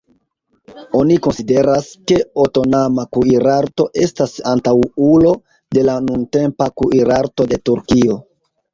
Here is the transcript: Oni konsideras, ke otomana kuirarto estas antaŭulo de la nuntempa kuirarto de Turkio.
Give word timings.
Oni 0.99 1.17
konsideras, 1.27 1.89
ke 2.13 2.17
otomana 2.45 3.05
kuirarto 3.19 3.87
estas 4.07 4.35
antaŭulo 4.55 5.37
de 5.79 5.89
la 5.93 6.01
nuntempa 6.11 6.73
kuirarto 6.83 7.53
de 7.55 7.65
Turkio. 7.69 8.23